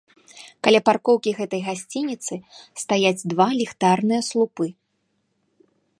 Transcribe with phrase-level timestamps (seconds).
[0.67, 2.35] Каля паркоўкі гэтай гасцініцы
[2.85, 4.65] стаяць два ліхтарныя слупы.